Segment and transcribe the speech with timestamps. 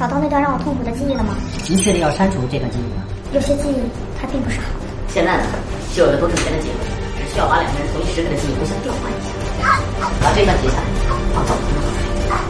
[0.00, 1.36] 找到那段让我痛苦的记忆了吗？
[1.68, 3.04] 你确定要删除这段记忆吗？
[3.34, 3.76] 有些记忆
[4.18, 4.86] 它并不是好的。
[5.08, 5.42] 现在呢，
[5.94, 6.74] 就有了多挣钱的机会，
[7.18, 9.28] 只需要把两个人同一时刻的记忆互相调换一下，
[10.22, 10.84] 把这段截下来，
[11.34, 12.40] 放到我的脑海。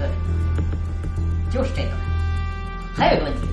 [0.00, 0.10] 对，
[1.52, 1.90] 就是这个。
[2.96, 3.46] 还有一个问题，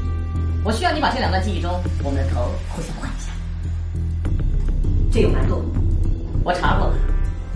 [0.63, 1.69] 我需要你把这两段记忆中
[2.03, 3.31] 我们的头互相换一下。
[5.11, 5.61] 这有难度。
[6.45, 6.95] 我查过了，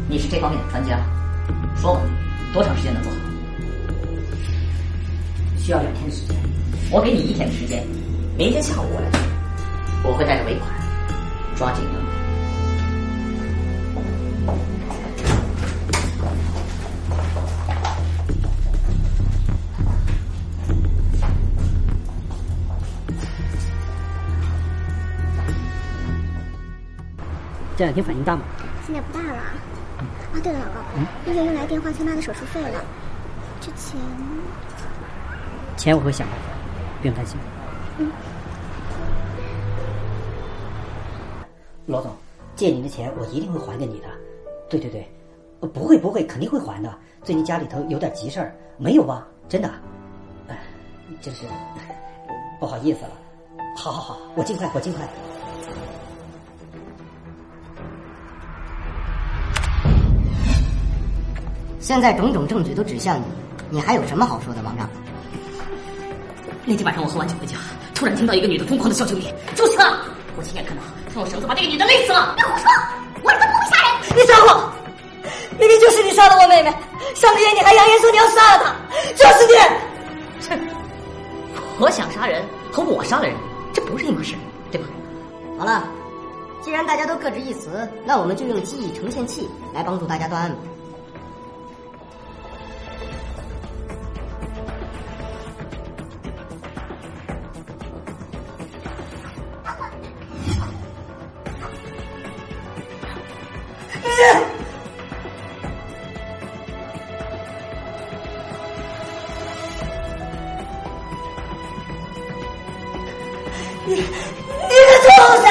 [0.10, 1.00] 你是这方面的专家。
[1.78, 2.02] 说吧，
[2.54, 3.18] 多长时间能做好？
[5.58, 6.36] 需要两天的时间。
[6.92, 7.86] 我给你一天的时间，
[8.38, 9.20] 明天下午我来做，
[10.04, 10.70] 我会带着尾款，
[11.56, 11.96] 抓紧了。
[27.78, 28.42] 这两天反应大吗？
[28.88, 29.38] 现在不大了。
[29.38, 32.84] 啊，对了，老公，医院又来电话催妈的手术费了，
[33.62, 34.00] 这钱……
[35.78, 36.46] 钱我会想办法，
[37.02, 37.38] 不用担心。
[38.00, 38.12] 嗯。
[41.86, 42.12] 罗总，
[42.56, 44.08] 借您的钱我一定会还给你的。
[44.68, 45.08] 对对对，
[45.70, 46.92] 不会不会，肯定会还的。
[47.24, 49.24] 最近家里头有点急事儿，没有吧？
[49.48, 49.72] 真的？
[50.48, 50.58] 哎，
[51.22, 51.46] 真是
[52.60, 53.12] 不好意思了。
[53.76, 55.08] 好好好，我尽快，我尽快。
[61.88, 63.24] 现在种种证据都指向你，
[63.70, 64.90] 你还有什么好说的，王让？
[66.66, 67.56] 那天晚上我喝完酒回家，
[67.96, 69.98] 突然听到一个女的疯狂的叫救命，就是她！
[70.36, 72.36] 我亲眼看到她用绳子把那个女的勒死了。
[72.36, 72.68] 你胡说，
[73.24, 74.18] 我儿子不会杀人。
[74.18, 74.74] 你撒谎！
[75.58, 76.76] 明明就是你杀了我妹妹，
[77.16, 78.76] 上个月你还扬言说你要杀了她，
[79.16, 79.54] 就是你！
[80.42, 80.60] 切！
[81.80, 83.34] 我想杀人和我杀了人，
[83.72, 84.36] 这不是一码事，
[84.70, 84.88] 对吧？
[85.58, 85.88] 好了，
[86.62, 90.58] 既然大家都各执一词，那我们就用记忆呈现器来帮助大家断案吧。
[113.88, 115.08] 你你个畜
[115.42, 115.48] 生！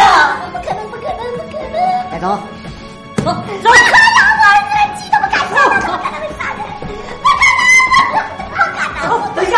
[0.52, 1.74] 不可能，不可能，不可能！
[2.10, 2.24] 带走，
[3.16, 3.24] 走。
[3.24, 3.32] 走！
[3.32, 3.64] 不可能，
[4.42, 4.44] 我
[4.76, 6.60] 人机都不敢上，怎么可能会杀人？
[7.22, 7.40] 不可
[8.12, 8.20] 能，
[8.50, 9.08] 不可能！
[9.08, 9.56] 走，等一下，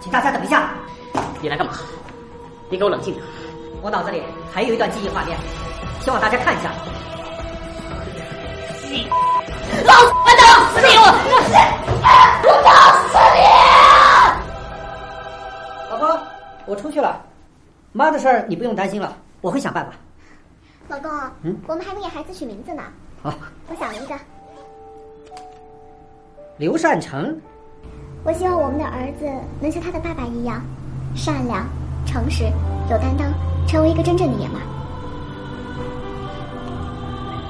[0.00, 0.68] 请大家等一下。
[1.40, 1.72] 你来干嘛？
[2.68, 3.24] 你给我冷静点！
[3.80, 5.38] 我脑子里还有一段记忆画面，
[6.00, 6.70] 希望大家看一下。
[9.86, 10.94] 老子打死你！
[10.96, 11.40] 我我
[18.04, 19.92] 妈的事儿你不用担心了，我会想办法。
[20.88, 21.10] 老公，
[21.40, 22.82] 嗯，我们还没给孩子取名字呢。
[23.22, 23.32] 好，
[23.70, 24.14] 我想了一个，
[26.58, 27.34] 刘善成，
[28.22, 29.24] 我希望我们的儿子
[29.58, 30.60] 能像他的爸爸一样，
[31.16, 31.66] 善良、
[32.04, 32.44] 诚实、
[32.90, 33.32] 有担当，
[33.66, 34.64] 成为一个真正的爷们儿。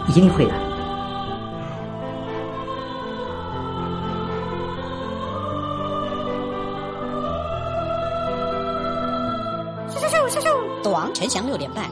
[0.09, 0.53] 一定会的。
[10.83, 11.91] 赌王陈翔六点半，